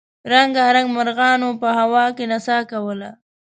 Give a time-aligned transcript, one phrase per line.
[0.33, 3.09] رنګارنګ مرغانو په هوا کې نڅا کوله.